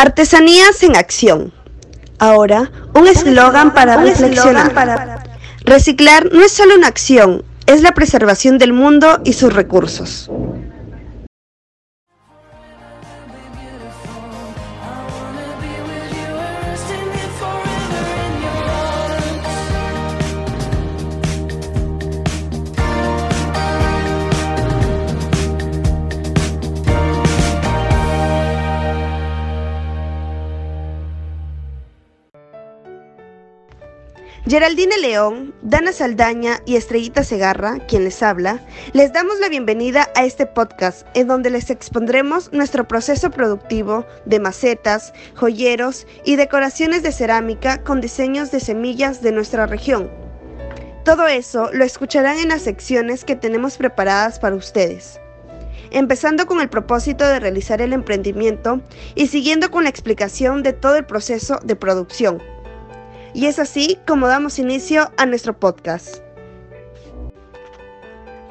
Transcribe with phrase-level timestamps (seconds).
[0.00, 1.52] Artesanías en acción.
[2.18, 5.26] Ahora, un eslogan para reflexionar.
[5.66, 10.30] Reciclar no es solo una acción, es la preservación del mundo y sus recursos.
[34.50, 40.24] Geraldine León, Dana Saldaña y Estrellita Segarra, quien les habla, les damos la bienvenida a
[40.24, 47.12] este podcast en donde les expondremos nuestro proceso productivo de macetas, joyeros y decoraciones de
[47.12, 50.10] cerámica con diseños de semillas de nuestra región.
[51.04, 55.20] Todo eso lo escucharán en las secciones que tenemos preparadas para ustedes
[55.92, 58.80] empezando con el propósito de realizar el emprendimiento
[59.16, 62.40] y siguiendo con la explicación de todo el proceso de producción.
[63.34, 66.16] Y es así como damos inicio a nuestro podcast.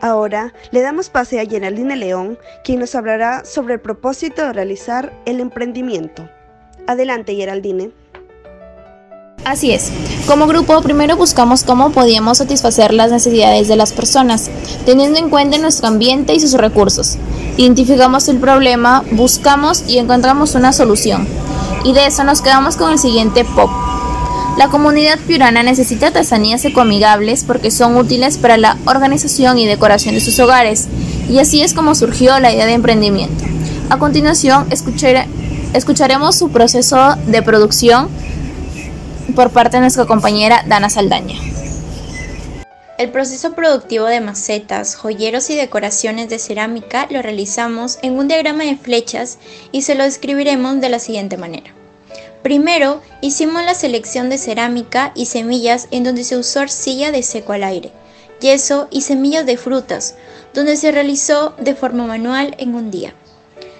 [0.00, 5.12] Ahora le damos pase a Geraldine León, quien nos hablará sobre el propósito de realizar
[5.24, 6.28] el emprendimiento.
[6.86, 7.90] Adelante, Geraldine.
[9.44, 9.92] Así es.
[10.26, 14.50] Como grupo, primero buscamos cómo podíamos satisfacer las necesidades de las personas,
[14.84, 17.16] teniendo en cuenta nuestro ambiente y sus recursos.
[17.56, 21.28] Identificamos el problema, buscamos y encontramos una solución.
[21.84, 23.70] Y de eso nos quedamos con el siguiente POP,
[24.56, 30.20] la comunidad piurana necesita artesanías ecoamigables porque son útiles para la organización y decoración de
[30.20, 30.88] sus hogares,
[31.28, 33.44] y así es como surgió la idea de emprendimiento.
[33.90, 34.66] A continuación,
[35.72, 38.08] escucharemos su proceso de producción
[39.34, 41.36] por parte de nuestra compañera Dana Saldaña.
[42.98, 48.64] El proceso productivo de macetas, joyeros y decoraciones de cerámica lo realizamos en un diagrama
[48.64, 49.36] de flechas
[49.70, 51.74] y se lo describiremos de la siguiente manera.
[52.46, 57.54] Primero, hicimos la selección de cerámica y semillas en donde se usó arcilla de seco
[57.54, 57.90] al aire,
[58.40, 60.14] yeso y semillas de frutas,
[60.54, 63.14] donde se realizó de forma manual en un día.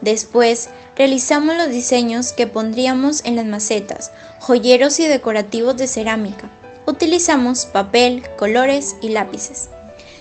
[0.00, 4.10] Después, realizamos los diseños que pondríamos en las macetas,
[4.40, 6.50] joyeros y decorativos de cerámica.
[6.84, 9.68] Utilizamos papel, colores y lápices.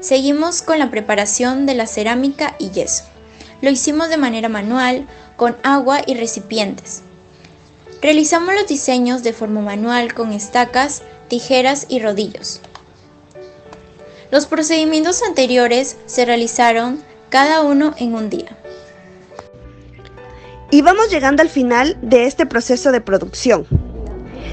[0.00, 3.04] Seguimos con la preparación de la cerámica y yeso.
[3.60, 5.06] Lo hicimos de manera manual,
[5.36, 7.02] con agua y recipientes.
[8.02, 12.60] Realizamos los diseños de forma manual con estacas, tijeras y rodillos.
[14.32, 18.58] Los procedimientos anteriores se realizaron cada uno en un día.
[20.72, 23.68] Y vamos llegando al final de este proceso de producción.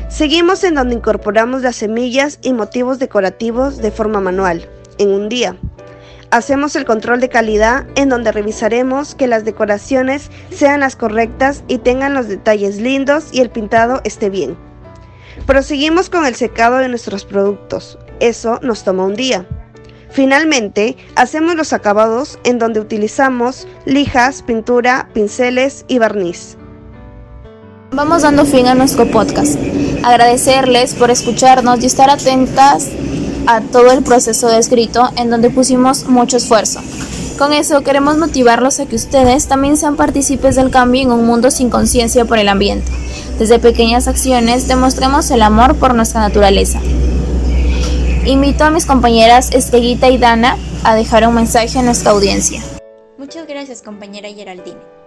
[0.09, 5.55] Seguimos en donde incorporamos las semillas y motivos decorativos de forma manual, en un día.
[6.31, 11.79] Hacemos el control de calidad en donde revisaremos que las decoraciones sean las correctas y
[11.79, 14.55] tengan los detalles lindos y el pintado esté bien.
[15.47, 17.97] Proseguimos con el secado de nuestros productos.
[18.19, 19.47] Eso nos toma un día.
[20.11, 26.57] Finalmente, hacemos los acabados en donde utilizamos lijas, pintura, pinceles y barniz.
[27.91, 29.57] Vamos dando fin a nuestro podcast.
[30.03, 32.87] Agradecerles por escucharnos y estar atentas
[33.49, 36.81] a todo el proceso de escrito en donde pusimos mucho esfuerzo.
[37.39, 41.49] Con eso queremos motivarlos a que ustedes también sean partícipes del cambio en un mundo
[41.49, 42.91] sin conciencia por el ambiente.
[43.39, 46.79] Desde pequeñas acciones demostremos el amor por nuestra naturaleza.
[48.25, 52.61] Invito a mis compañeras Estrellita y Dana a dejar un mensaje a nuestra audiencia.
[53.17, 54.98] Muchas gracias compañera Geraldine.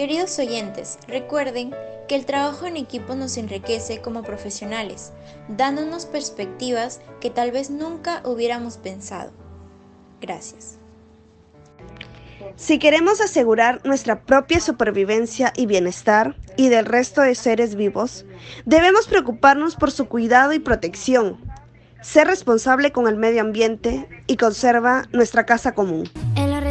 [0.00, 1.74] Queridos oyentes, recuerden
[2.08, 5.12] que el trabajo en equipo nos enriquece como profesionales,
[5.46, 9.30] dándonos perspectivas que tal vez nunca hubiéramos pensado.
[10.22, 10.78] Gracias.
[12.56, 18.24] Si queremos asegurar nuestra propia supervivencia y bienestar y del resto de seres vivos,
[18.64, 21.38] debemos preocuparnos por su cuidado y protección,
[22.00, 26.08] ser responsable con el medio ambiente y conserva nuestra casa común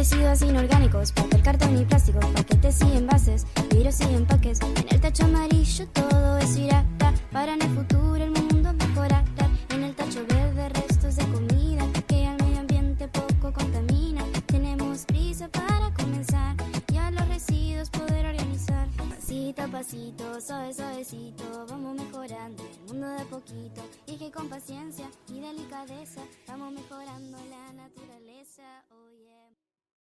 [0.00, 4.58] residuos inorgánicos, papel, cartón y plástico, paquetes y envases, virus y empaques.
[4.62, 6.86] En el tacho amarillo todo es irá
[7.30, 9.22] para en el futuro el mundo mejorará.
[9.68, 14.24] En el tacho verde restos de comida que al medio ambiente poco contamina.
[14.46, 16.56] Tenemos prisa para comenzar
[16.90, 18.88] y a los residuos poder organizar.
[19.10, 25.10] Pasito a pasito, suave suavecito, vamos mejorando el mundo de poquito y que con paciencia
[25.28, 28.64] y delicadeza vamos mejorando la naturaleza.